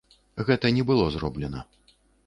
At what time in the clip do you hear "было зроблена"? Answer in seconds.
0.89-1.65